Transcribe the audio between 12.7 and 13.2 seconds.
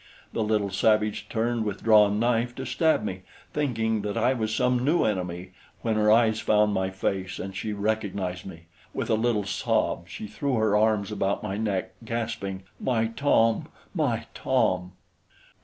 "My